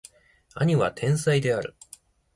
[0.55, 1.75] 兄は天才である